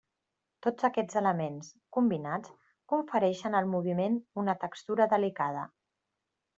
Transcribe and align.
Tots 0.67 0.87
aquests 0.87 1.19
elements, 1.21 1.69
combinats, 1.99 2.55
confereixen 2.95 3.61
al 3.61 3.71
moviment 3.77 4.19
una 4.45 4.59
textura 4.67 5.13
delicada. 5.17 5.73